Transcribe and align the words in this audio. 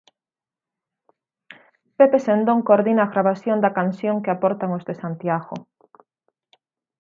Pepe 1.97 2.19
Sendón 2.25 2.59
coordina 2.67 3.01
a 3.03 3.11
gravación 3.13 3.57
da 3.63 3.75
canción 3.79 4.15
que 4.23 4.31
aportan 4.31 4.69
os 4.77 4.83
de 4.89 4.93
Santiago. 5.01 5.55